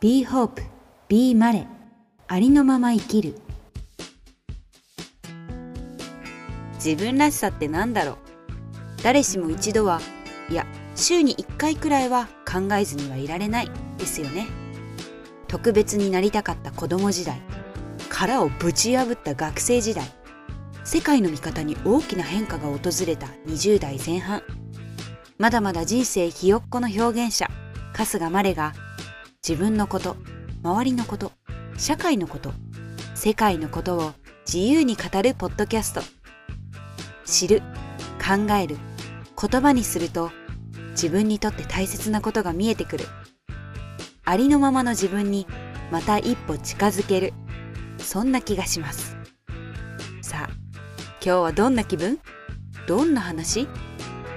[0.00, 0.62] Be Hope,
[1.08, 1.66] Be マレ
[2.28, 3.34] ありのまま生きる。
[6.74, 8.16] 自分らしさってなんだろう？
[9.02, 10.00] 誰しも一度は
[10.50, 10.64] いや
[10.94, 13.70] 週に1回くらいは考えずにはいられない。
[13.96, 14.46] ですよね。
[15.48, 17.40] 特別になりたかった子供時代。
[18.08, 20.04] 殻をぶち破った学生時代。
[20.84, 24.44] 世界の見方に大きな変化が訪れた20代前半。
[25.38, 27.50] まだまだ人生ひよっこの表現者
[27.94, 28.74] 春日まれが
[29.46, 30.16] 自分のこと
[30.62, 31.32] 周りのこと
[31.76, 32.52] 社会のこと
[33.14, 34.12] 世界のことを
[34.46, 36.02] 自由に語るポッドキャスト。
[37.24, 37.62] 知る
[38.18, 38.76] 考える
[39.40, 40.30] 言葉にすると
[40.90, 43.04] 自分にとって大切なことが見えてくる。
[44.24, 45.46] ありのままの自分に
[45.90, 47.32] また一歩近づける。
[47.98, 49.16] そんな気がします。
[50.20, 50.50] さあ
[51.24, 52.18] 今日はどんな気分？
[52.86, 53.68] どんな話？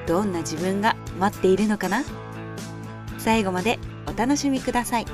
[0.06, 2.04] どんな自分が待っているのかな？
[3.18, 5.06] 最後までお楽しみください。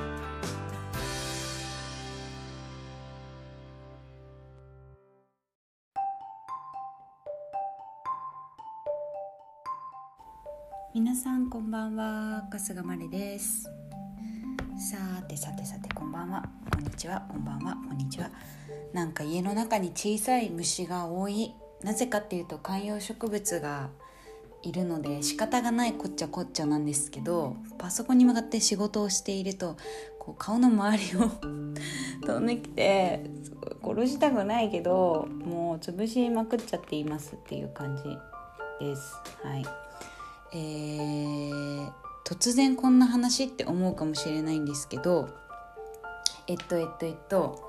[10.94, 12.48] 皆さんこんばんは。
[12.52, 13.66] 春日まれです。
[14.90, 16.44] さてさてさてこんばんは。
[16.74, 17.22] こんにちは。
[17.30, 17.76] こんばんは。
[17.88, 18.32] こんにちは。
[18.94, 21.54] なんか家の中に小さい虫が多い。
[21.84, 23.90] なぜかっていうと観葉植物が
[24.68, 29.78] いるので仕方がないこっちゃこっちゃなんですけどパソコンに向かって仕事をしていると
[30.20, 31.30] こう顔の周りを
[32.26, 33.30] 飛んできて
[33.82, 38.04] 殺したくないけどもう潰しまくっちゃっていますっていう感じ
[38.86, 39.16] です。
[39.44, 39.66] はい。
[40.54, 41.92] えー、
[42.26, 45.28] 突然こんな話って思うかもしれないんですけど
[46.48, 47.67] えっとえっとえっと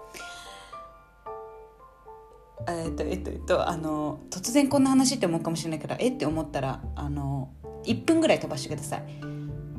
[2.67, 7.51] えっとえっとえっとあの突然こんな話って思うかもしれないからえって思ったらあの
[7.85, 9.03] 1分ぐらい飛ばしてください。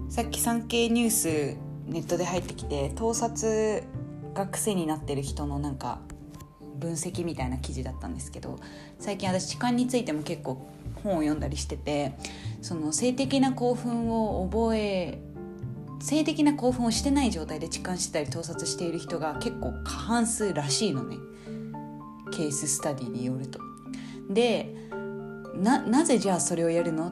[0.09, 3.83] さっき産経ニュースネットで入ってきて盗撮
[4.33, 5.99] が癖になってる人のなんか
[6.79, 8.59] 分析みたいな記事だったんですけど
[8.99, 10.67] 最近私痴漢についても結構
[11.03, 12.13] 本を読んだりしてて
[12.61, 15.19] その性的な興奮を覚え
[16.01, 21.17] 性的な興奮をしてない状態で痴漢してたり盗撮している人が結構過半数らしいのね。
[22.29, 23.59] ケーススタディによると。
[24.29, 24.75] で
[25.55, 27.11] ななぜじゃあそれをやるのっ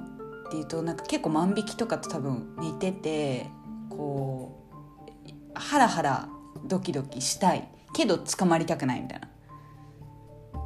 [0.52, 3.48] ていうとなんか結構万引きとかと多分似てて
[3.90, 4.64] こ
[5.26, 6.30] うハラハラ
[6.66, 7.68] ドキドキしたい。
[7.94, 9.28] けど捕まりたくないみたいな。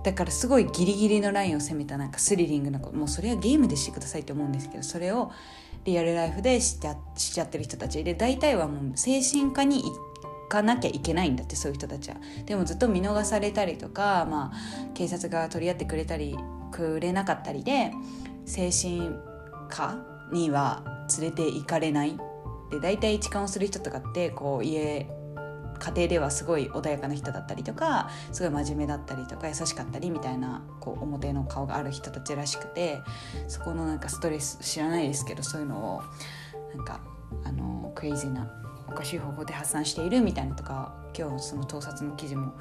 [0.03, 2.97] だからすごいギリギリのラインを攻めたなんかスリリングなこと。
[2.97, 5.31] もうそれはゲームでしてくださいって思うんですけどそれを
[5.85, 8.03] リアルライフでしちゃしちゃってる人たち。
[8.03, 10.10] で大体はもう精神科に行って
[10.51, 12.17] かなきゃいけないんだってそういう人たちは。
[12.45, 14.57] でもずっと見逃されたりとか、まあ、
[14.93, 16.37] 警察が取り合ってくれたり
[16.71, 17.93] くれなかったりで
[18.45, 19.11] 精神
[19.69, 19.95] 科
[20.33, 20.83] には
[21.17, 22.17] 連れて行かれない。
[22.69, 25.09] で大体痴漢をする人とかってこう家
[25.79, 33.01] 家庭ではすごい穏やかな人だったりとかすごい真面目だったりとか優しかったりみたいなこう表の顔がある人たちらしくて
[33.47, 36.03] そこのなんかストレス知らないですけどそういうのを
[36.75, 37.01] なんか
[37.43, 38.60] あのクレイジーな
[38.91, 42.53] おかしい方法で発散しているみたいなとか今日その盗撮の記事も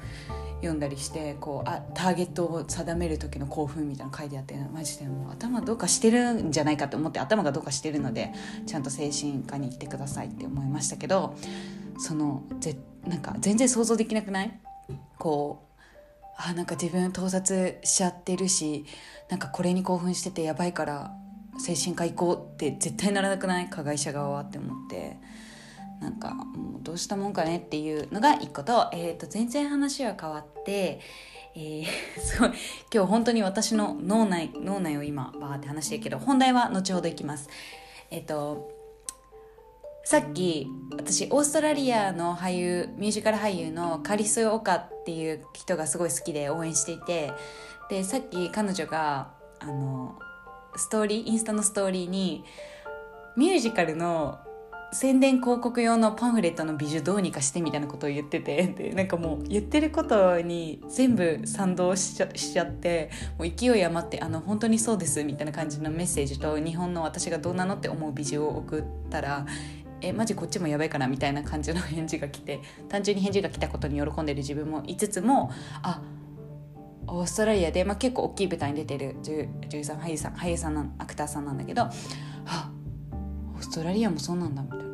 [0.55, 8.31] 読んだりしてこうあターゲットを定める時の興奮みたいな書いてあってマジでもう頭どうかしてるんじゃないかと思って頭がどうかしてるので
[8.65, 11.35] ちゃんと精神科に行ってくださいって思いましたけど
[11.99, 14.59] そのぜなんか全然想像できなくない？
[15.17, 15.81] こう
[16.37, 18.85] あなんか自分盗撮しちゃってるし
[19.29, 21.11] なんかこれに興奮しててやばいから
[21.59, 23.69] 精神科行こうって絶対ならなくない？
[23.69, 25.17] 加害者側はって思って。
[26.01, 30.99] なんかもうどうしたもんかねっていうのが一個と,、えー、と全然話は変わって、
[31.55, 31.85] えー、
[32.19, 32.49] すごい
[32.93, 37.49] 今日本当に私の脳内脳内を今バーって話してるけど本題は後ほどいきます。
[38.09, 38.71] えっ、と
[40.03, 40.67] さっき
[40.97, 47.31] 私オーストラリアの俳優ミュージカル俳優のカリス・オカっていう人がすごい好きで応援していて
[47.89, 50.17] でさっき彼女があの
[50.75, 52.43] ストーリーインスタのストーリーに
[53.37, 54.39] ミュージカルの
[54.93, 69.45] 宣伝広告用のパンフレットの美女どうにかしてみたいなことを言っててでなんかもう言ってることに全部賛同しちゃってもう勢い余ってあの本当にそうですみたいな感じのメッセージと日本の私がどうなのって思う美女を送ったら
[70.01, 75.51] えマジこっちもやばいかなみたいな感じの返事が来て単純に返事が来たことに喜んでる自分もいつつも
[75.83, 76.01] あ
[77.07, 81.91] オーストラリアで、まあ、結構大きい舞台に出てる女優さん俳優さん俳優さんなアクターさんなんだけどあ
[83.55, 84.90] オーストラリアもそうなんだみたいな。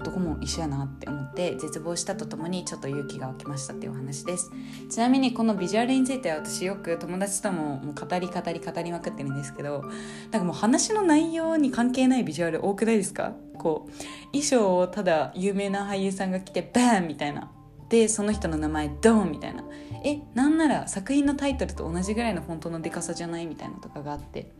[0.00, 4.50] 男も一緒やなって思って絶望したとともにちょっと勇気が湧きましたっていうお話です。
[4.90, 9.84] ちなみにこのビジュアルについては私よく友達とももう語り語り語りまくってるんですけど
[10.30, 13.34] なんかもう話の内容に関係ないビジュアル多くないですか？
[13.58, 13.92] こう
[14.32, 17.08] 衣装をただ有名な俳優さんが着てバーン!
[17.08, 17.50] みたいな。
[17.90, 19.30] でその人の名前ドン!
[19.30, 19.64] みたいな。
[20.02, 23.46] えなんなら作品のタイトルと同じぐらいの本当のデカさじゃない？
[23.46, 24.50] みたいなとかがあって。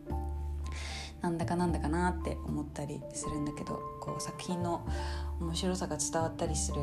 [1.22, 4.86] なんだかなんだかなって思ったりするんだけどこう作品の
[5.40, 6.80] 面白さが伝わったりする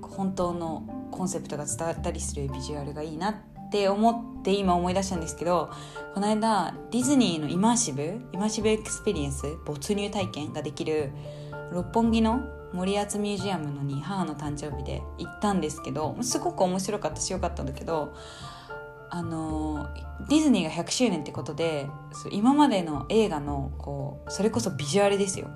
[0.00, 3.34] 本当のコンセプトが伝わったりするビジュアルがいいなっ
[3.70, 5.70] て思って今思い出したんですけど
[6.14, 11.10] この間ディズニーの immersive immersive experience 没入体験ができる
[11.72, 12.40] 六本木の
[12.72, 18.14] 森厚ミュージアムのに母の誕生日で行ったんですけどすごく面白かったしよかったんだけど
[19.14, 19.90] あの
[20.30, 21.86] ディズニーが100周年ってことで
[22.30, 25.50] 今までの映画のこうそれこそビジュアルですよ。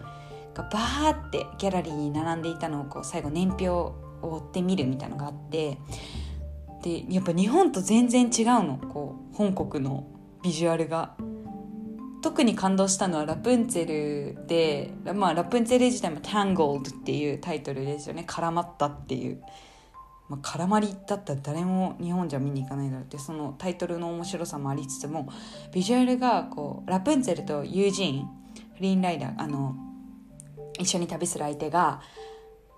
[0.52, 5.78] がバーってギャラリーに並んでいたのをこう最後年表を追ってみるみたいなのがあって
[6.82, 8.76] でやっぱ日本と全然違うの。
[8.76, 10.06] こう本国の
[10.42, 11.14] ビジュアルが。
[12.22, 18.24] 特に感動したのはラプンツェルで、まあ、ラプンツェル自体も「Tangled」っていうタイトルですよね。
[18.26, 19.40] 絡まったっていう。
[20.28, 25.28] まあ、絡まりだったら誰も日本じゃ見に行かないだろうってそのタイトルの面白さもありつつも
[25.73, 28.25] ビジュアルがこうラプンツェルとユージーン
[28.75, 29.76] フリーンライダーあの
[30.78, 32.00] 一緒に旅する相手が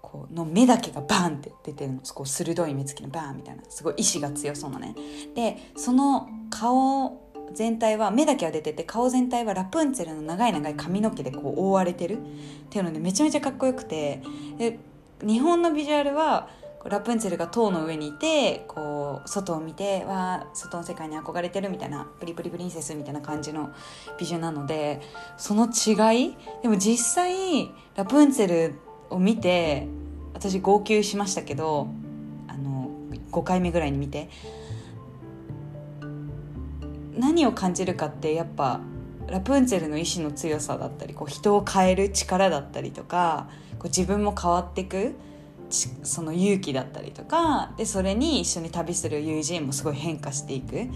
[0.02, 2.00] こうの目だけがバーンって出てるの。
[2.14, 3.62] こう鋭い目つきのバーンみたいな。
[3.68, 4.94] すごい意志が強そうなね。
[5.34, 12.18] でその顔全体は目だけは出てて顔全体はラプンツェルの長い長い髪の毛でこう覆われてる。
[12.18, 12.20] っ
[12.70, 14.22] ていうのでめちゃめちゃかっこよくて。
[14.56, 14.78] で
[15.22, 16.48] 日本のビジュアルは
[16.84, 23.70] ラプンツェルが塔の上にいてこう外を見てわ外の世界に憧れてるみたいなプリプリプリンセスみたいな感じの
[24.18, 25.00] 美女なので
[25.36, 28.74] その違いでも実際ラプンツェル
[29.10, 29.88] を見て
[30.34, 31.88] 私号泣しましたけど
[32.46, 32.90] あの
[33.32, 34.30] 5回目ぐらいに見て
[37.16, 38.80] 何を感じるかってやっぱ
[39.26, 43.48] ラプンツェルの意志の強さだったりこう人を変える力だったりとか
[43.78, 45.16] こう自分も変わっていく
[45.70, 50.88] その勇気だったりとかでそれに一緒に旅する友人もすごい変化していく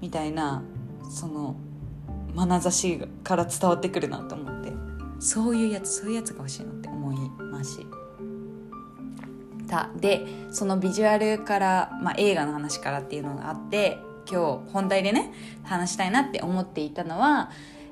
[0.00, 0.62] みたいな
[1.10, 1.56] その
[2.34, 4.62] 眼差しから伝わってくるなと思って。
[5.22, 7.86] そういうやつそういうやつが欲しいなって思いまし
[9.68, 13.98] たでそのビジュアルから、まあ、映画の話からっていうのがあって
[14.28, 15.32] 今日本題でね
[15.62, 17.50] 話したいなって思っていたのは、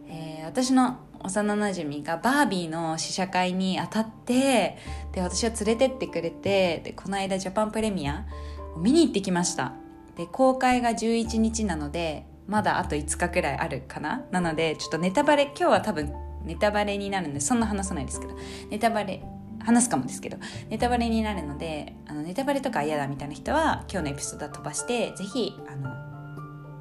[0.09, 4.79] えー、私の幼なじみがバービーの試写会に当たって
[5.13, 8.27] で私は連れてってくれてでこの間ジャパンプレミア
[8.75, 9.73] を見に行ってきました。
[10.17, 14.25] で公開が11日なのでまだあと5日くらいあるかな？
[14.31, 16.13] なのでちょっとネタバレ今日は多分
[16.45, 18.37] ネタバレになるんでそんな話さないですけど
[18.71, 19.23] ネタバレ
[19.61, 20.39] 話すかもですけど
[20.69, 26.10] ネタバレになるのであのネタバレとか嫌だみたいな人は今日のエピソードは飛ばしてぜひあの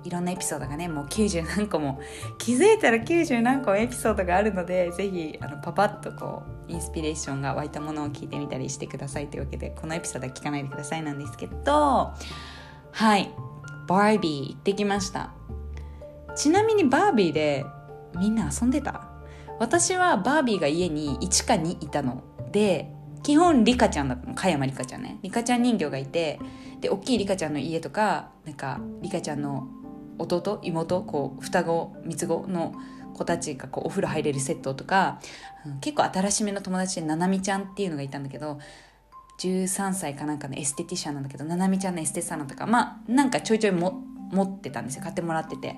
[0.03, 1.99] いろんなエピソードがねもう90何個も
[2.37, 12.13] 気づいたら90何個もエピソードがあるのでぜひあのパパッとこうインスピレーションが湧いたものを聞いてみたりしてくださいというわけでこのエピソードは聞かないでくださいなんですけど
[12.91, 13.31] はい。
[13.87, 15.31] バービー行ってきました。
[16.35, 17.65] ちなみにバービーで
[18.15, 19.09] みんな遊んでた？
[19.59, 22.23] 私はバービーが家に1か2いたの。
[22.51, 22.93] で
[23.23, 24.35] 基本リカちゃんだったの。
[24.35, 25.17] 加山リカちゃんね。
[25.23, 26.39] リカちゃん人形がいて
[26.81, 29.67] で大きいリカちゃんの家とかなんかリカちゃんの
[30.19, 32.73] 弟妹こう双子三つ子の
[33.13, 35.19] 子たちがこうお風呂入れるセットとか
[35.81, 38.59] 結構新しめの友達でななみちゃんっていうのがいたんだけど
[39.39, 45.01] 13歳かなんかのエステティシャンなんだけどななみちゃんのエステサロンとかまあなんかちょいちょいも持ってたんですよ。
[45.01, 45.75] 買ってもらってて。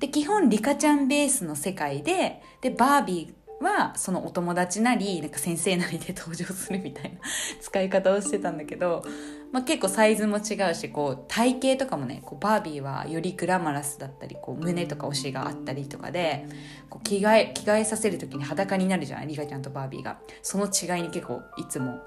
[0.00, 7.20] で基本リカちゃんベースの世界ででバービーはそのお友達なりなんか先生なりで登場するみたいな
[7.60, 9.04] 使い方をしてたんだけど、
[9.52, 16.46] まあ、結構サイズも違うしこう体型とかもねこうバービーはよりグラマラスだったりこう胸とかお尻があったりとかで
[16.90, 20.18] こう着替え着替えさせる時に裸になるじゃないリカちゃんとバービーが。
[20.42, 22.00] その違いに結構いつも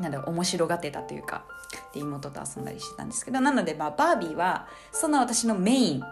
[0.00, 1.44] なんだ面白がってたというか
[1.92, 6.02] で妹と遊んだりしてたんですけどなのでまあバービーはそんな私のメイン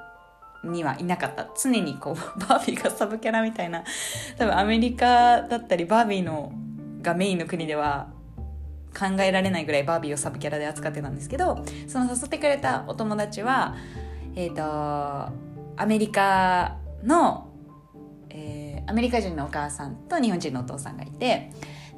[0.64, 1.48] にはいなかった。
[1.60, 3.84] 常にこう バービーがサブキャラみたいな。
[4.36, 6.52] 多分アメリカだったりバービーの
[7.02, 8.08] がメインの国では
[8.98, 13.76] 考えられないぐらいバービーをサブキャラで扱ってたんですけどその誘ってくれたお友達は
[14.34, 15.32] えっ、ー、と
[15.76, 17.48] アメリカの、
[18.30, 21.52] えー、アメリカ人のお母さんと日本人のお父さんがいて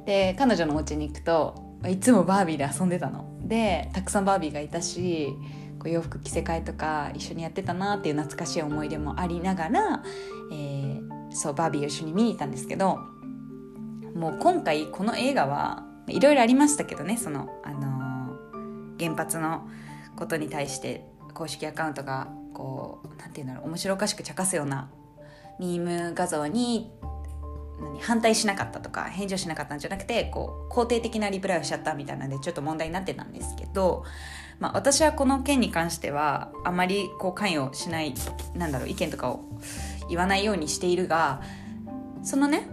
[0.05, 3.27] で彼女のお家に行くといつもバービーで遊んでたの。
[3.43, 5.33] でたくさんバービーがいたし
[5.81, 10.03] こう洋服着せ替えとか一緒にやってたなっていう懐かしい思い出もありながら、
[10.51, 12.99] えー、そうバービーを一緒に見に行ったんですけど
[14.13, 19.67] もう今回この映画はいろいろありましたけどねその、あのー、原発の
[20.15, 24.91] ことに対して公式アカウントがこう何て言うんだろう面白おかしく茶化すような
[25.59, 26.91] ミーム画像に
[28.01, 34.03] 反対しなかったとか返事をしなかったんじゃなくてこう肯定的なリプライをしちゃったみたいなんでちょっと問題になってたんですけど、
[34.61, 38.13] まあ、私はこの件に関してはあまりこう関与しない
[38.53, 39.43] なんだろう意見とかを
[40.07, 41.41] 言わないようにしているが
[42.21, 42.69] そのね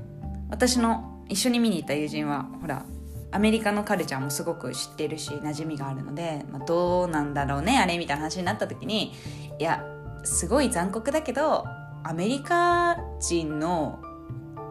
[0.51, 2.85] 私の一緒に見に行った友人はほら
[3.31, 9.15] アメリカのカルチャーもすごく知ってるし馴染みがあるので、まあ、どうなんだろうねあれみたいな話になった時に
[9.59, 9.83] いや
[10.25, 11.65] すごい残酷だけど
[12.05, 13.99] アメリカ人の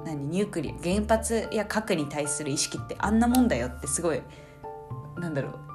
[0.05, 4.21] 何ニュークリア原発や核に対する意識ってあんなもんだよってすごい
[5.17, 5.66] なんだろう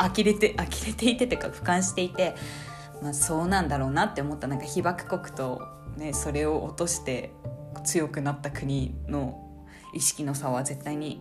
[0.00, 2.34] 呆れて呆れていてというか俯瞰していて、
[3.02, 5.62] まあ、そうなんだろうなって思ったなんか被爆国と、
[5.96, 7.32] ね、それを落として
[7.84, 9.46] 強くなった国の
[9.94, 11.20] 意識の差は絶対に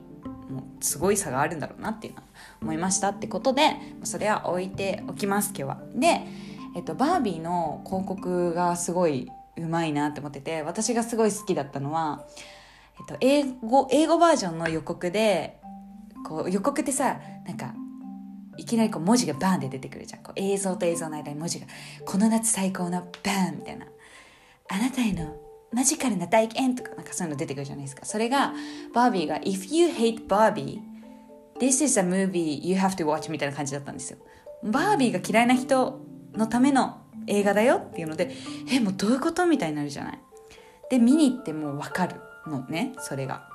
[0.50, 2.24] もうすごい差があるんだろうなっていうのは
[2.62, 5.82] 思いましたってことでそれは置いておきます今日は。
[5.96, 6.22] で、
[6.76, 12.26] えっと、バービーの広告がすごいうまいなって思ってて私がすごい好きだったのは、
[12.98, 15.60] えっと、英語英語バージョンの予告で
[16.28, 17.74] こう予告ってさなんか
[18.60, 21.68] いきなりこう文字がバーンって出てくるじゃんこう映像と映像の間に文字が
[22.06, 23.88] 「この夏最高のバーン」みたいな
[24.70, 25.36] 「あなたへの
[25.72, 28.06] マジカルな体験とかなんかそういうの出てくるじゃないですか。
[28.06, 28.54] それが、
[28.94, 30.80] バービーが If you hate Barbie,
[31.60, 34.18] this is a movie you have to watch みたいな感じだったんですよ。
[34.64, 36.00] バービーが嫌いな人
[36.34, 38.32] のための映画だよっていうので、
[38.72, 40.20] え、もうどういうことみたいになるじゃない。
[40.90, 42.16] で、見に行ってもうわかる
[42.48, 43.48] のね、それが。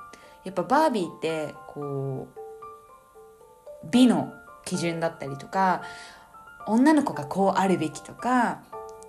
[0.45, 4.33] やっぱバービーって、こう、美の
[4.65, 5.83] 基準だったりとか、
[6.67, 8.63] 女の子がこうあるべきとか、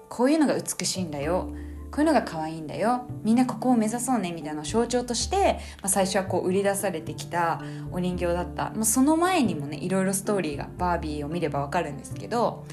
[0.09, 1.51] こういうのが美しいんだよ。
[1.97, 12.67] こういうのが可愛いんだよみんなここを目指そうねみたいな象徴として、まあ、最初はこう売り出されてきたお人形だったもうその前にもねいろいろストーリーがバービーを見ればわかるんですけど、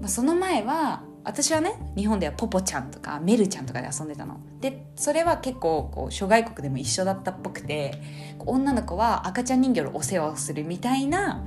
[0.00, 8.02] まあ、その前は私はね日本ではポポちゃんとかメルちゃんとかで遊んでたのでそれは結構こう諸外国でも一緒だったっぽくて
[8.38, 11.42] 女の子は赤ちゃん人形のお世話をするみたいな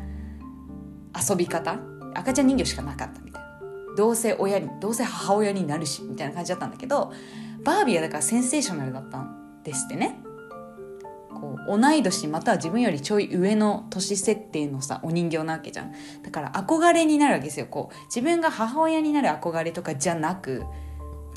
[1.15, 1.77] 遊び方？
[2.13, 3.49] 赤ちゃん人形しかなかったみたいな。
[3.95, 7.13] どうせ親にどうせ母親になるしみたいな感じだったんだけど
[7.63, 10.19] バービーはだからセンセーショナルだったんですってね。
[11.33, 15.93] こう同い年または自分よりちょい上の年設定のさお人形なわけじゃん。
[16.23, 17.67] だから憧れになるわけですよ。
[17.67, 20.63] こう自分が母親になる憧れとかじゃなく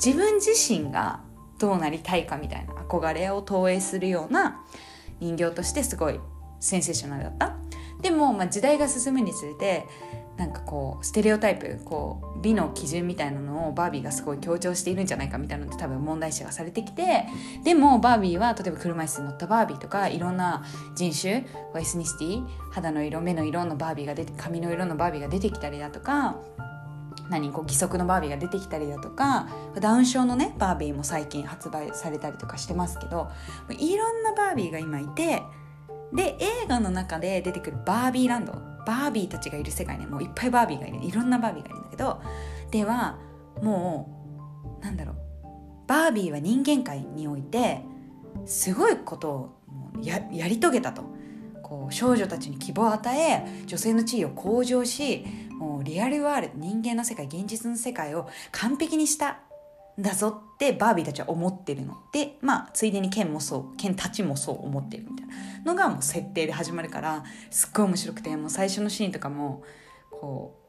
[0.03, 1.21] 自分自身が
[1.59, 4.63] どうなりたいかみたいな憧れを投影するような
[5.19, 6.19] 人形としてすごい
[6.59, 7.55] センセーショナルだった。
[8.01, 9.85] でも、まあ、時代が進むにつれて
[10.37, 17.25] なんかこうステレオタイプこう美の基準みたいなのをバービーがすごい強調しているんじゃないかみたいなのって多分問題視がされてきて
[17.63, 20.63] でもバービーは例えば車椅子に乗ったバービーとかいろんな
[20.95, 26.35] 人種エスニシティ肌の色目の色のバービーが出て髪の色のバービーが出てきたりだとか
[27.29, 29.49] 何こう義足のバービーが出てきたりだとか
[29.79, 33.29] ダウン症のねバービーも最近発売されたりとかしてますけど
[33.69, 35.41] いろんなバービーが今いて
[36.13, 38.53] で映画の中で出てくるバービーランド
[38.85, 40.99] バービーたちがいる世界ねもういっぱいバービーがいる。
[41.03, 42.21] いろんなバービーがいるんだけど
[42.71, 43.19] では
[43.61, 45.15] もうなんだろう。
[45.87, 47.81] バービーは人間界において
[48.45, 49.59] すごいことを
[50.01, 51.17] ややり遂げたと。
[51.63, 55.25] こう少女たちに希望を与え女性の地位を向上し
[55.59, 59.39] もうリアルワールド人間の世界現実の世界を完璧にした
[59.99, 61.97] だぞってバービーたちは思ってるの。
[62.13, 65.33] でまあついでにケンもそうケンたちもそう思ってるみたいな
[65.65, 69.63] のがもう設定で始まるからすっごい面白くてもう最初のシーンとかも
[70.11, 70.67] こう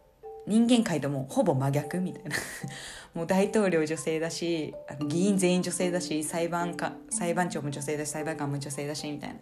[0.49, 2.37] 人間界ともほぼ真逆みたいな。
[3.15, 4.75] もう大統領女性だし
[5.09, 9.37] 議員全員女性だし裁判官裁判長も女性だし裁判官も女性だしみたいな。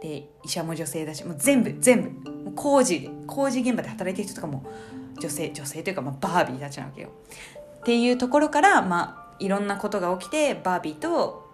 [0.00, 2.36] で医者も女性だしもう全部全部。
[2.54, 4.64] 工事工事現場で働いてる人とかも
[5.20, 7.10] 女性女性というかまあバービーたちなわけよ。
[7.80, 11.52] っていうところからまあいろんなことが起きてバービーと、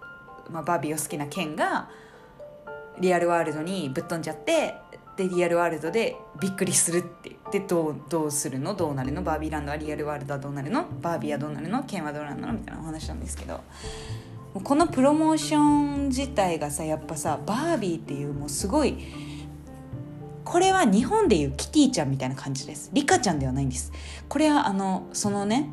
[0.51, 1.89] まあ、バービーを好きなケンが
[2.99, 4.75] リアルワールドにぶっ飛んじゃって
[5.17, 8.73] でリアルワールドでびっくりするってでどうどうするの？
[8.73, 9.21] どうなるの？
[9.21, 10.85] バービーランドはリアルワールドはどうなるの？
[11.01, 11.83] バービーはどうなるの？
[11.83, 12.51] ケンはどうなるの？
[12.51, 13.61] みたいなお話なんですけど。
[14.53, 18.97] このプロモーション自体がさやっぱさバービーっていうもうすごい
[20.43, 22.91] これは日本でいうキティちゃんみたいな感じです。
[22.93, 23.91] リカちゃんではないんです。
[24.29, 25.71] これはあのそのね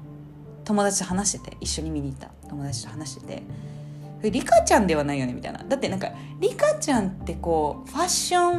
[0.71, 2.31] 友達と話してて一緒に見に行った。
[2.49, 4.31] 友達と話してて。
[4.31, 5.65] リカちゃんではないよねみたいな。
[5.65, 8.55] だってなんかリカちゃんってこうファッション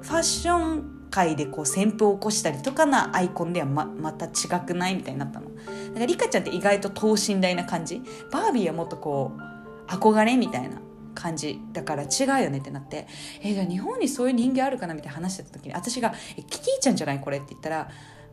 [0.00, 4.30] ファッション界でこう旋風を起こしたりとかなアイコンではままた違
[4.64, 5.46] くないみたいになったの。
[5.48, 5.62] だ
[5.94, 8.00] からリカちゃんって意外と等身大な感じ。
[8.32, 10.76] バービーはもっとこう憧れみたいな
[11.14, 12.06] 感じだから違
[12.40, 13.08] うよねってなって。
[13.42, 17.20] えじゃあ日本にそういう人間あるかなみたいな話してた時に私が「えキティちゃんじゃない？
[17.20, 17.90] これ」って言ったら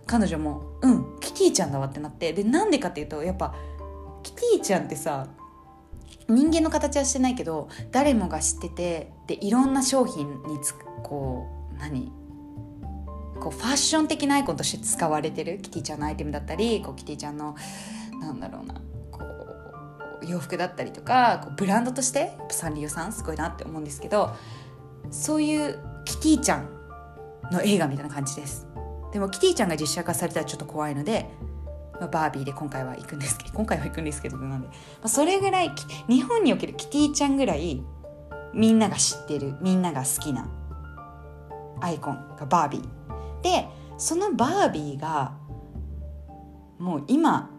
[0.08, 3.54] 彼女も「うんキティちゃんだわ」ってなってでなんでかっていうとやっぱ
[4.24, 5.28] キティちゃんってさ
[6.28, 10.74] 人間の形はしてないけど誰もが知っててでいろんな商品につ
[11.04, 12.12] こう何
[13.40, 17.56] こうファッション的なアイコンとして使われてるキティちゃんのアイテムだったりこうキティちゃんの
[18.20, 18.76] なんだろうな
[19.12, 19.24] こ
[20.22, 24.36] う洋服だったりとかこうブランドとしてサンリオさんすごいなって思うんですけど
[25.12, 26.70] そういうキティちゃん
[27.52, 28.68] の映画みたいな感じです。
[29.12, 31.30] でもキティちゃんが実写化されたらちょっと怖いので
[32.00, 34.74] まあ、バービーで今回は行くんですけど今回は行くんですけどなんで、ま
[35.04, 35.72] あ、それぐらい
[36.08, 37.82] 日本におけるキティちゃんぐらい
[38.54, 40.50] みんなが知ってるみんなが好きな
[41.82, 43.42] アイコンがバービー。
[43.42, 45.34] でそのバービーが
[46.80, 47.50] もう今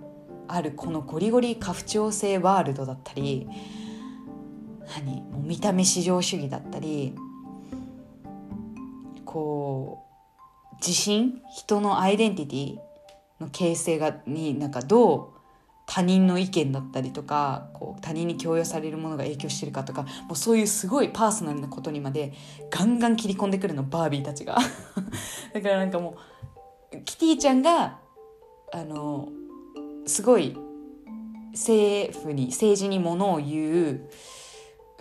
[0.47, 3.49] あるこのゴリゴリ家父長制ワールドだったり
[4.97, 5.23] 何？
[5.23, 7.15] もう見た目至上主義だったり
[9.25, 10.08] こう
[10.81, 12.79] 自信人のアイデンティティ
[13.41, 15.39] の形成がになんかどう
[15.87, 22.35] 他人の意見だったりとかこう他人に強要されるものが影響してるかとかもうそういうすごいパーソナルなことにまで
[22.71, 24.59] ガンガン切り込んでくるのバービーたちが。
[25.55, 26.17] だからなんかも
[26.93, 28.01] うキティちゃんが
[28.73, 29.31] あの
[30.07, 30.57] すごい
[31.53, 34.11] 政府に政治にものを言う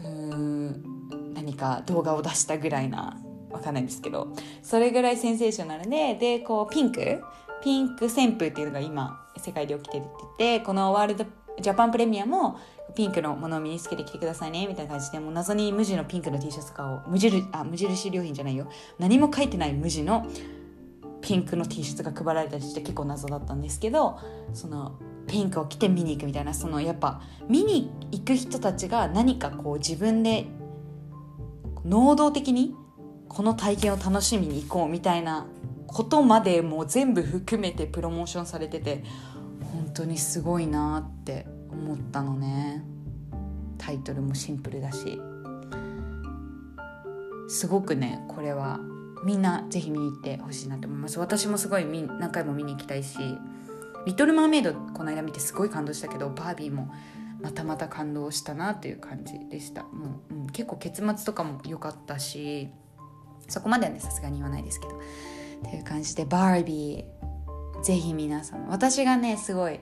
[0.04, 3.20] うん何か動画を出したぐらいな
[3.58, 7.22] わかんないんですけどそれぐらいセンセーショナルででこうピンク？
[7.64, 11.26] ピンク旋風っていうのが今世界で起きてるって言ってこのワールド
[11.60, 12.60] ジャパンプレミアも
[12.96, 18.70] ピンクのものを身につけてきてくださいねみたいな感じでもう謎に無地のピンクの T シャツとかを無印あ無印良品じゃないよ。
[19.00, 20.28] 何も書いてない無地の
[21.20, 24.20] ピンクの T シャツが配られたりして結構謎だったんですけど
[24.54, 30.46] そのピンクを着て見に行くみたいなそのやっぱ見に行く人たちが何かこう自分で
[31.84, 32.76] 能動的に
[33.30, 35.46] この体験を楽しみに行こうみたいな
[35.88, 39.04] ことまでもう全部含めてプロモーションされてて
[39.74, 42.84] 本当にすごいなって思ったのね。
[43.78, 45.22] タイトルもシンプルだし。
[47.48, 48.80] すごくねこれは
[49.24, 51.20] みんなぜひ見に行ってほしいなと思います。
[51.20, 53.18] 私もすごい何回も見に行きたいし
[54.06, 56.92] 「リトル・マーメイド」この間見てすごい感動したけどバービーも
[57.42, 59.84] またまた感動したなっていう感じでした。
[59.84, 62.70] もう、うん、結構結末とかも良かったし
[63.48, 65.00] そこまではねさすがに言わないですけど。
[65.58, 69.80] っていう感じでバービーぜひ皆さん私がねすごい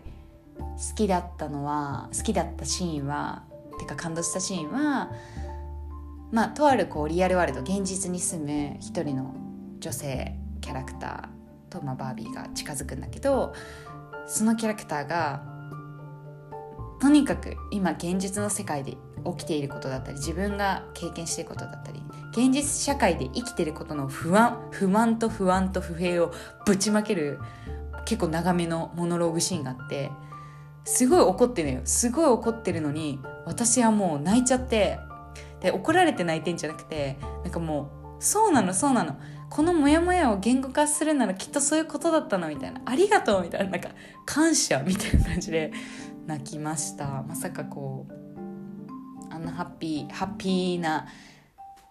[0.58, 3.44] 好きだったのは好きだったシーンは
[3.80, 5.12] てか感動したシーンは
[6.32, 9.36] まあとあるこうリアルワールド現実に住む一人の
[9.80, 13.54] 女性キャラクターと、まあ、バービーが近づくんだけど
[14.28, 15.44] そのキャラクターが
[17.00, 26.34] とにかく今現実の世界で起きていることだったり自分が経験していることだったり現実社会で生きてることの不安不満と不安と不平を
[26.66, 27.40] ぶちまける
[28.06, 30.12] 結構長めのモノローグシーンがあって
[30.84, 31.82] すごい怒ってるのよ。
[31.86, 35.00] すごい怒ってるのに私はもう泣いちゃって
[35.60, 39.18] で怒られて泣いてんじゃなくてなんかもうそうなのそうなの。
[39.50, 42.82] このモヤモヤを言語化するならきっとそういうことだったのみたいな。
[42.86, 43.90] ありがとうみたいななんか
[44.26, 45.72] 感謝みたいな感じで
[46.28, 47.24] 泣きました。
[47.28, 48.25] まさかこう
[49.36, 51.08] あんなハッピーハッピーな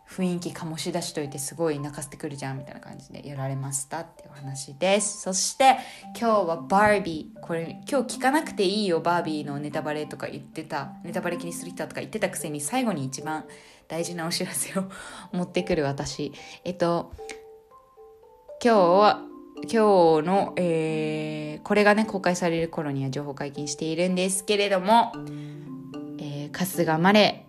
[0.09, 5.22] 雰囲気醸し出しといてすごい泣かせてくるじゃんみたいな感じでやられましたっていう話です。
[5.22, 5.76] そして
[6.18, 7.40] 今日はバービー。
[7.40, 13.44] これ今日聞かなくていいよバービーのネタバレとか言ってたネタバレ気にする人とか言ってたくせに最後に一番
[13.88, 14.85] 大事なお知らせを
[15.33, 16.33] 持ってくる私。
[16.64, 17.12] えっと
[18.62, 19.22] 今日は
[19.62, 25.12] 今日の、えー、これがね公開される頃には情報解禁しているんですけれども、
[26.54, 27.46] 春日マレ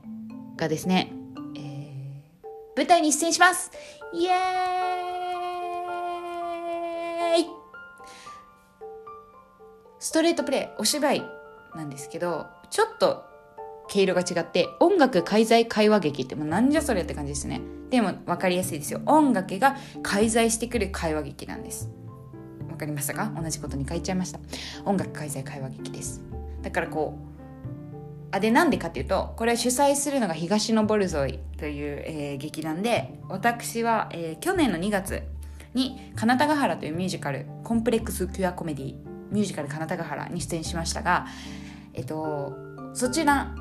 [0.57, 1.11] がですね
[2.75, 3.71] 舞台に出演します。
[4.13, 4.33] イエー
[7.41, 7.45] イ。
[9.99, 11.23] ストレートプレイお芝居
[11.73, 13.23] なんですけどちょっと
[13.87, 17.61] 毛色が違って音楽介在会話劇ってもうなんじゃそれって感じですね。
[17.89, 19.01] でも分かりやすいですよ。
[19.05, 21.89] 音楽が介在してくる会話劇なんです。
[22.69, 23.31] わかりましたか？
[23.39, 24.39] 同じことに書いちゃいました。
[24.83, 26.21] 音楽介在会話劇です。
[26.61, 27.34] だからこう
[28.35, 35.23] あでなんでかっていうとこれ主催するのが東のボルゾイという、えー、劇団で私は、えー、去年の2月
[35.73, 38.95] に「金田ヶ原」というミュージカルコンプレックスキュアコメディ
[39.31, 41.27] ミュージカル「金田ヶ原」に出演しましたが
[41.93, 42.53] えっと
[42.93, 43.55] そちら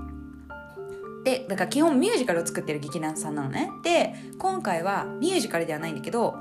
[1.23, 3.71] でだから基本ミュージカルを作ってる劇団さんなのね。
[3.85, 6.35] で今回はミュージカルではないんだけど、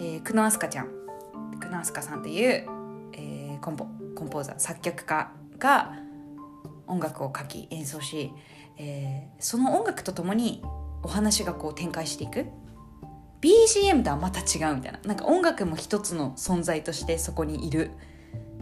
[0.00, 0.88] えー、久野飛鳥ちゃん
[1.60, 2.66] 久野飛鳥さんという、
[3.12, 6.01] えー、コンポコンポーザー作曲家が
[6.92, 8.32] 音楽を書き演奏し、
[8.76, 10.62] えー、その音楽とともに
[11.02, 12.46] お話がこう展開していく。
[13.40, 15.00] BGM とはまた違うみたいな。
[15.04, 17.90] なんか音楽も一つの存在としてそこにいる。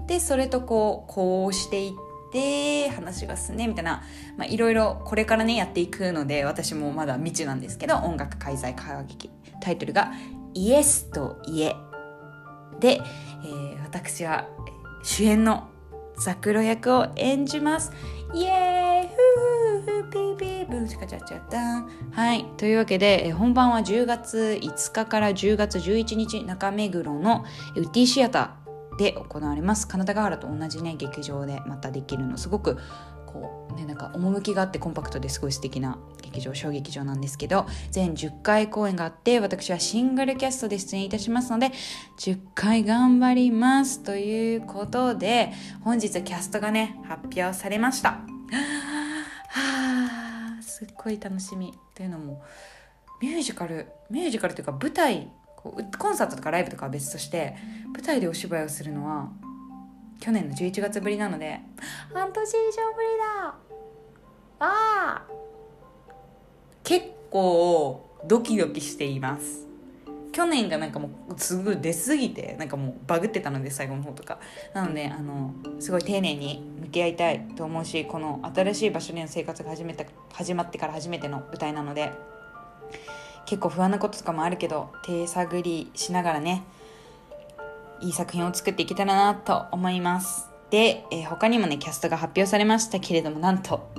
[0.06, 1.92] でそれとこうこうしていっ
[2.32, 4.02] て話が進んでみたいな。
[4.48, 10.12] いろいろこれからねやっていくので私もまだ未知なんですけど音楽介在歌劇タイトルが
[10.54, 11.76] 「イエスと言え」
[12.80, 13.00] で、
[13.44, 14.48] えー、私は
[15.02, 15.68] 主演の
[16.18, 17.92] ザクロ役を演じます。
[18.32, 32.78] イエーイフーフーピーピーブーチカチャチャダンはいというわけで、本番は10月5日から10月11日中目黒のウッディシアターで行われます金田ヶ原と同じね劇場でまたできるのすごく
[33.72, 41.72] ねなんか趣があってコンパクトですごい素敵な劇場小劇場なんですけど全10回公演があって私はシングルキャストで出演いたしますので
[42.18, 45.52] 10回頑張りますということで
[45.82, 48.10] 本日キャストがね発表されました。
[48.10, 48.16] は
[50.58, 51.74] あすっごい楽しみ。
[51.94, 52.42] というのも
[53.20, 55.30] ミュージカルミュージカルというか舞台
[55.62, 57.56] コンサートとかライブとかは別として
[57.92, 59.30] 舞台でお芝居をするのは
[60.20, 61.60] 去年の11月ぶりなので
[62.12, 63.54] 半年以上ぶりだ。
[64.60, 65.22] あ。
[66.84, 69.66] 結構ドキドキしています。
[70.32, 74.38] 去年がなんかもうすぐ出過ぎてなんかもうバグってたので最後の方とか。
[74.74, 82.12] なのであのすごい丁寧に向き合いたいと思うしこの新しい場所での生活が始めた始まってから初めての舞台なので
[83.46, 86.62] 結構不安なこととかもあるけど手探りしながらね
[88.00, 90.48] いい作品を作っていけたらなと思います。
[90.70, 93.90] で、えー、他にもねキャストが発表されましたけれどもなんと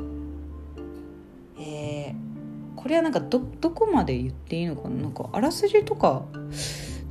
[1.59, 5.01] えー、これはなんかどどこまで言っていいのかな？
[5.01, 6.23] なんかあらすじとか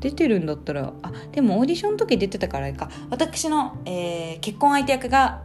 [0.01, 2.91] 出てるんだったらあでもオーディションの時出てたからか。
[3.11, 5.43] 私の、えー、結婚相手役が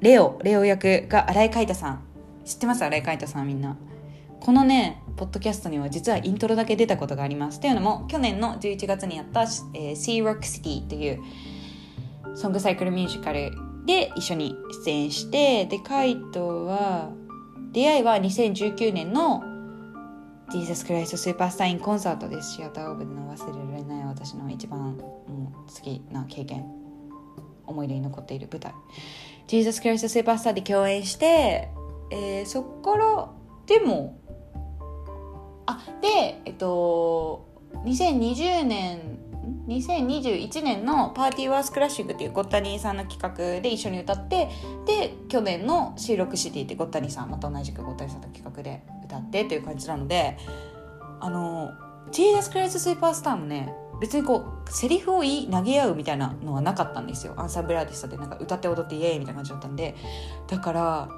[0.00, 2.02] レオレオ役が新井海太さん。
[2.44, 2.84] 知ってます？
[2.84, 3.76] 新井海太さんみんな。
[4.40, 11.20] このねポッドキャストには実はイントロだけ出たことがありますというのも去年の11月にやった「、Sea Rock City」という
[12.34, 13.52] ソングサイクルミュージカル
[13.84, 17.10] で一緒に出演してでカイトは
[17.72, 19.42] 出会いは2019年の
[20.50, 22.54] 「Jesus Christ Superstar in コンサート」です。
[22.54, 26.64] シアターオブでの忘れられない私の一番もう好きな経験
[27.66, 28.72] 思い出に残っている舞台。
[29.46, 31.68] Jesus Christ Superstar で共演して、
[32.10, 33.28] えー、そっから
[33.66, 34.19] でも
[35.70, 37.48] あでえっと
[37.84, 39.18] 2020年
[39.66, 44.48] 2021年の「パーティーワースクラッシング」っていうゴッタニーさんの企画で一緒に歌って
[44.86, 50.36] で去年の「シーロックシティ」ってゴッタニーさんまた同じくゴッタニーさんの企画で歌ってっていう感じなので
[51.20, 51.70] あの
[52.10, 57.34] 「ジーザス・クライス・スーパースター」もね別にこうセリフを言い投げ合うみたいなのはなかったんですよ。
[57.36, 59.94] アンサンブルアーティストでなんか歌って踊ってイエーイみたいな感じだったんで。
[60.48, 61.08] だから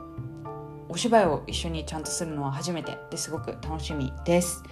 [0.92, 4.62] お芝居を一緒にちゃんとするのは初めてですごく楽しみです。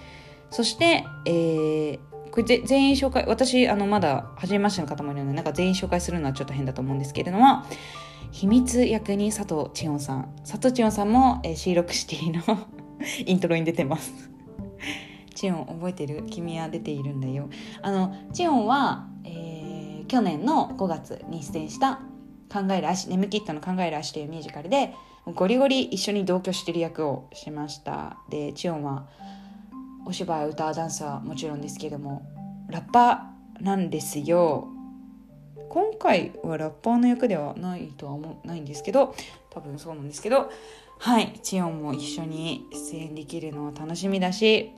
[0.51, 7.63] そして、えー、これ全員紹介私あのまだ初めましての方もいるのでなんか全員紹介するのはちょっと変だと思うんですけれども
[8.31, 10.35] 秘密役に佐藤千音さん。
[10.47, 12.67] 佐藤千音さんも、えー、シーロックシティの
[13.25, 14.29] イントロに出てます。
[15.33, 16.23] チオン覚えてる？
[16.29, 17.49] 君は出ているんだよ。
[17.81, 22.01] あのチオンは、えー、去年の5月に出演した
[22.47, 24.93] 「考える足」「ネムキットの考える足」というミュージカルで
[25.25, 28.17] ゴリゴリ一緒に同居してる役をしました。
[28.29, 29.07] でチオンは
[30.05, 32.27] お芝居歌ダンスはもちろんですけども
[32.69, 34.67] ラッパーなんですよ。
[35.69, 39.15] 今回はラッパーの役ではないとは思うないんですけど
[39.49, 40.51] 多分そうなんですけど
[40.99, 44.71] はいチオンも一緒に出演できるのは楽しみだし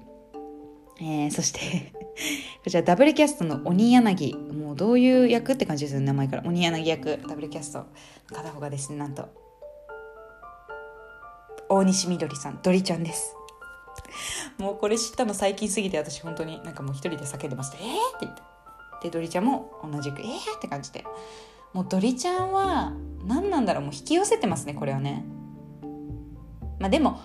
[0.99, 1.91] えー、そして
[2.63, 4.35] こちらダブルキャストの鬼柳。
[4.35, 6.43] もうどういう役って感じですよね名前から。
[6.45, 7.85] 鬼柳役ダブルキャスト。
[8.27, 9.42] 片方がですねなんと
[11.69, 13.35] 大西みどりさんドリちゃんです。
[14.57, 18.41] もうこれ知ったの最近すぎて私本当になんかもう一人で叫んでましたえーって言って。
[19.03, 21.03] でドリちゃんも同じくえーって感じで。
[21.73, 22.93] もうドリちゃんは
[23.25, 25.25] 何なんだろうもう引き寄せてますねこれはね。
[26.79, 27.19] まあでも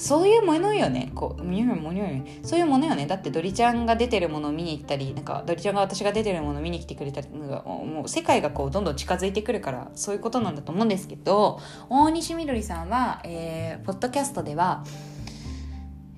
[0.00, 1.12] そういうものよね。
[1.14, 2.40] こう見るものよね。
[2.42, 3.06] そういうものよね。
[3.06, 11.60] だってドリちゃんが出てるものを見に行ったりなんかドリちゃんが私が出てるものを見に来てくれたりもう世界がこうどんどん近づいてくるからそういうことなんだと思うんですけど
[11.90, 14.84] 大西みどりさんは、えー、ポッドキャストでは、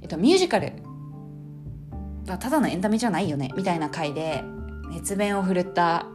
[0.01, 0.75] えっと、ミュージカル
[2.25, 3.51] ただのエンタメじゃないよね。
[3.57, 4.45] みたいな回で
[4.91, 6.07] 熱弁を振るった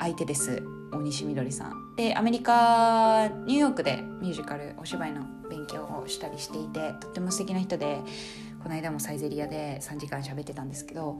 [0.00, 0.62] 相手です。
[0.92, 1.87] 大西みどりさん。
[1.98, 7.98] でアメリカニューヨークでミュージカルお芝居の勉強をしたりしていてとっても素敵な人で
[8.62, 11.18] この間もサイゼリアで3時間喋ってたんですけど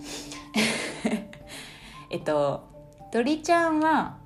[2.10, 2.68] えっと
[3.12, 4.18] 鳥ちゃんは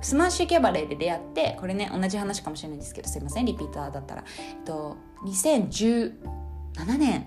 [0.00, 6.12] Smash Cabaret で出会ってこれね同じ話かもしれないんですけどすいませんリピーターだったら、えっと、2017
[6.98, 7.26] 年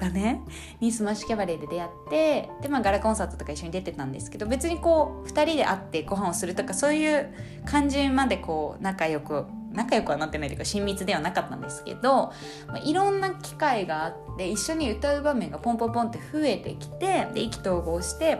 [0.00, 0.42] だね。
[0.80, 7.32] に Smash Cabaret で出会ってで、まあ、ガラコンサートとか一緒に出てたんですけど別にこう2人で会ってご飯をするとかそういう
[7.66, 12.32] 感じまでこう仲良く仲良くはなってないというか親密ではなかったんですけど、
[12.66, 18.38] まあ、いろんな機会があって一緒に歌う場面がポンポンポンって増えてきてで意気投合して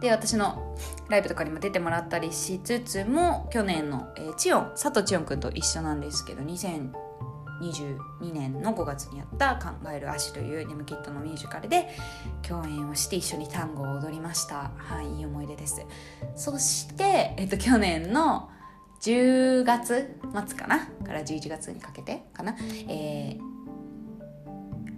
[0.00, 0.76] で私の
[1.08, 6.42] ライブとかにも出てもらったりしつつも去年の、えー、チヨン佐藤千代くんと一緒なんですけど
[7.60, 11.88] 2022年の5月にやった「考える足」というネムキットのミュージカルで
[12.42, 14.70] 共演をして一緒に単語を踊りました。
[14.76, 15.84] はいいい思い出です。
[16.36, 18.50] そして、えっと、去年の
[19.00, 20.86] 10月末かな？
[21.04, 22.56] から11月にかけてかな、
[22.88, 23.40] えー、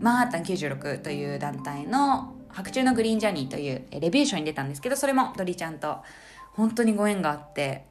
[0.01, 5.99] マンハッタン96という団体の白昼のグリーンジャーニーというレビューショーに出たんですけどそれもドリちゃんと
[6.53, 7.87] 本当にご縁があって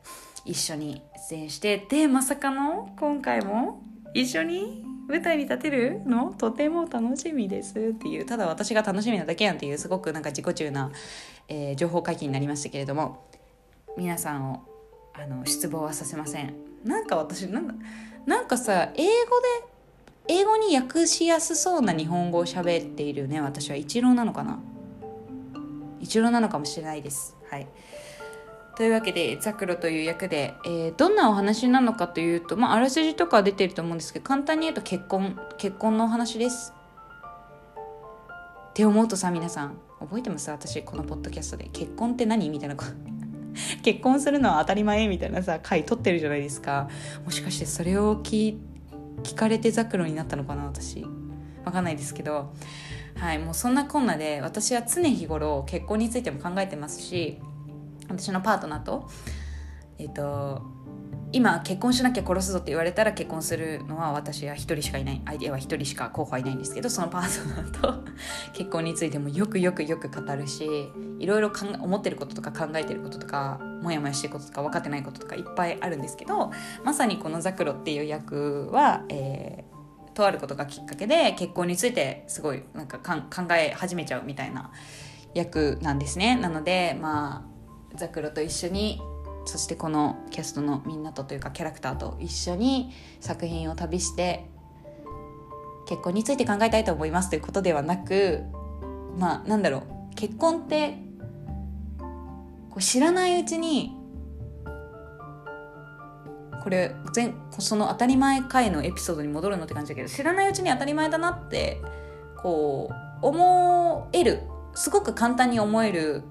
[0.46, 6.34] 一緒に出演してでまさかの今回も一緒に舞台に立てるの？
[6.34, 8.26] とても楽しみですっていう。
[8.26, 10.92] ただ私が楽しみなだけやんっていうすごくなんか自己中な、
[11.48, 13.26] えー、情報解禁になりましたけれども。
[13.98, 14.62] 皆さんを
[15.14, 16.54] あの失望はさせません。
[16.86, 17.74] なんか私なんだ
[18.26, 19.08] なんかさ英語
[20.28, 23.76] で英語に訳しやすそうな日本語を喋っているね私は。
[23.76, 24.60] 一郎なのかな？
[26.00, 27.36] 一郎なのかもしれないです。
[27.50, 27.68] はい。
[28.80, 36.74] というわけでザクロという役で、えー、どんなお話なのかというと、まあ、あらすじとか出てると思うんですけど簡単に言うと結婚結婚のお話です。
[38.70, 40.50] って思うとさ皆さん覚えてます？
[40.50, 41.66] 私このポッドキャストで。
[41.74, 42.48] 結婚って何？
[42.48, 42.78] みたいな
[43.84, 46.88] 結婚するのは当たり前みたいなさ回撮ってるじゃないですか。
[47.26, 48.58] もしかしてそれを聞
[49.24, 51.06] 聞かれてザクロになったのかな私。
[51.66, 52.54] わかんないですけど。
[53.18, 57.38] はいもうそんなこんなで私は常日頃結婚についても考えてますし
[58.10, 59.10] 私のパートナーと
[59.98, 60.80] えっ、ー、と
[61.32, 68.04] 今結婚しなきゃ殺すぞって言われたら結婚するのは私は一人しかいない相手は一人しか候補はいないんですけどそのパートナーと
[68.54, 76.52] 結婚についてもよくよくよく語るしいろいろ思ってることとか考えてることとかモヤモヤしてることとか分かってないこととかいっぱいあるんですけど
[76.84, 84.72] まさにこのザクロっていう役は、えー、とあることがきっかけで結婚についてすごいなんか考え始めちゃうみたいな
[85.36, 86.36] 役なんですね。
[86.36, 87.49] なのでまあ
[87.96, 89.02] ザクロと一緒に
[89.46, 94.46] そしてこのキャストのみんなとというかキャラクターと一緒に作品を旅して
[95.88, 98.44] 結婚について考えたいと思いますということではなく
[99.18, 100.16] まあなんだろう。
[100.16, 100.98] 結婚って
[102.70, 103.96] こう知らないうちに
[106.62, 111.82] これ前その当たり前回のエピソードに戻るのって感じだけど知らないうちに当たり前だなって
[112.38, 112.90] こ
[113.24, 114.42] う思える
[114.76, 116.24] すごく簡単に思える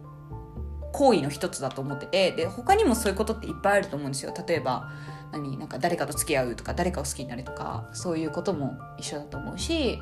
[0.92, 4.35] 行為の一つだと思っててで他にもそういうことっていっぱいあると思うんですよ。
[4.46, 4.90] 例えば
[5.33, 9.98] 何なんか誰かと付き合うとか誰かを好きになるとかそういうことも一緒だと思うし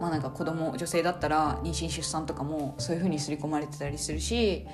[0.00, 4.66] まあなんか子供女性だったら妊娠出産とかもそういうふうに刷り込まれてたりするし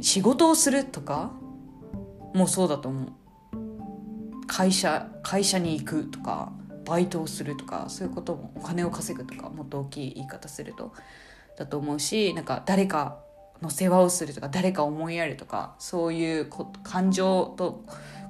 [0.00, 1.32] 仕事をするとか
[2.34, 3.12] もそうだと思う。
[4.46, 6.52] 会社会社に行くとか
[6.84, 10.92] バイトをするとかそういうこともお金を稼ぐとかもっと大きい言い方すると
[11.58, 13.18] だと思うしなんか誰か
[13.62, 16.50] の世話をするとか誰か思いやるとかそういう
[16.82, 17.84] 感情と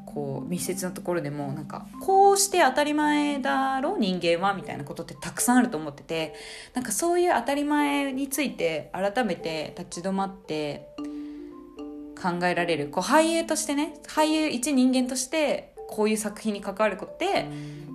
[0.07, 6.35] こう密接なところでもなんかこうして当たり前だろう人間はみたいなことってたくさんあると思ってて
[6.75, 10.89] なんかそういう当たり前について改めて立ち止まって
[12.17, 12.89] 考えられる。
[12.89, 17.47] こう俳優としてね俳優一人間としてこういう作品に関わることって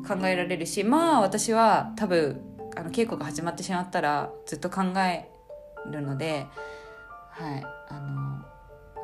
[0.07, 2.39] 考えられるしまあ私は多分
[2.75, 5.27] あの稽古が始まってしまったらずっと考え
[5.89, 6.45] るので
[7.31, 7.63] はい。
[7.89, 8.45] あの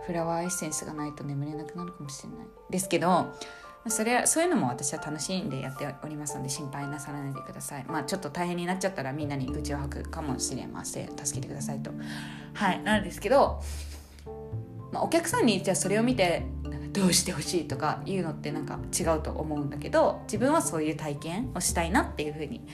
[0.06, 2.48] フラワーエッセンスがないと眠れなくなるかもしれない。
[2.70, 3.34] ですけど
[3.88, 7.86] それそういうのも私は楽しんでやっておりますので心配なさらないでください。
[7.88, 11.16] まあちょっと大変になっちゃったらみんなに愚痴を吐くかもしれません。
[11.16, 11.92] 助けてくださいと。
[12.54, 12.84] はい。
[12.84, 13.62] なんですけど、
[14.92, 16.46] まあ、お客さんにじゃあそれを見て
[16.98, 22.66] どうしてほしいとか言うのってなんか違うと思うんだけど自分はそういう体験をしたいなっていうふうに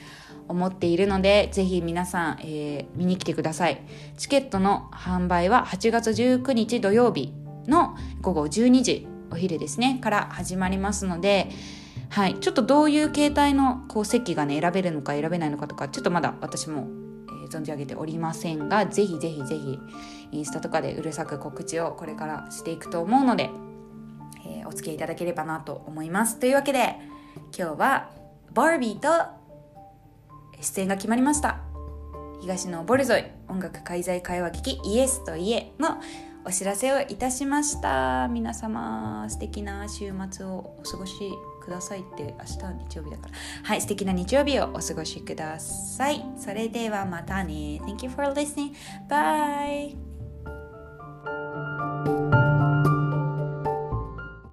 [0.48, 3.82] 思っているのでぜひ皆さん、えー、見に来てください。
[4.16, 7.32] チケットの販売は8月19日土曜日
[7.66, 11.50] の午後12時お昼ですねから始まりますので
[12.10, 16.86] はい、ちょっとどういう形態のこう席がね選べるのか選べないのかとかちょっとまだ私も、
[17.28, 19.80] えー、存じ上げておりませんがぜひぜひぜひ
[20.30, 23.50] インスタとかでうるさく告知をこれからしていくと思うので、
[24.46, 26.38] えー、お付き合いいただければなと思います。
[26.38, 27.00] というわけで
[27.56, 28.10] 今日は
[28.52, 29.08] バービーと
[30.60, 31.58] 出演が決まりました。
[32.40, 36.00] 東のボルゾイ音楽介在会話劇イエスとイエの
[36.46, 38.28] お知らせをいたしました。
[38.28, 41.14] 皆様素敵な週末をお過ごし
[41.64, 43.34] くださいって明日日曜日だから。
[43.62, 46.22] はい素敵な日曜日をお過ごしください。
[46.38, 47.80] それではまたね。
[47.86, 48.74] Thank you for listening.
[49.08, 50.13] Bye.